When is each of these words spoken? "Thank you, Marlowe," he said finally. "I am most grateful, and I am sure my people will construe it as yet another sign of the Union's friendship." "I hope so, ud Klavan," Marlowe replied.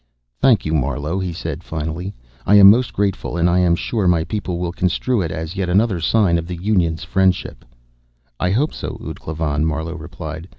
"Thank 0.41 0.65
you, 0.65 0.73
Marlowe," 0.73 1.19
he 1.19 1.31
said 1.31 1.63
finally. 1.63 2.15
"I 2.47 2.55
am 2.55 2.71
most 2.71 2.91
grateful, 2.91 3.37
and 3.37 3.47
I 3.47 3.59
am 3.59 3.75
sure 3.75 4.07
my 4.07 4.23
people 4.23 4.57
will 4.57 4.71
construe 4.71 5.21
it 5.21 5.29
as 5.29 5.55
yet 5.55 5.69
another 5.69 5.99
sign 6.01 6.39
of 6.39 6.47
the 6.47 6.55
Union's 6.57 7.03
friendship." 7.03 7.63
"I 8.39 8.49
hope 8.49 8.73
so, 8.73 8.99
ud 9.07 9.19
Klavan," 9.19 9.63
Marlowe 9.63 9.93
replied. 9.95 10.49